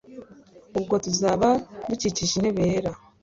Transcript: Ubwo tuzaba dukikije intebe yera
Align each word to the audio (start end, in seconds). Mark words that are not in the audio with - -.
Ubwo 0.77 0.95
tuzaba 1.05 1.47
dukikije 1.89 2.33
intebe 2.37 2.61
yera 2.71 2.91